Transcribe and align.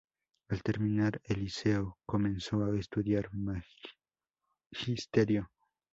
Al 0.49 0.63
terminar 0.63 1.21
el 1.25 1.41
liceo 1.41 1.99
comenzó 2.07 2.63
a 2.65 2.75
estudiar 2.75 3.29
magisterio. 4.71 5.51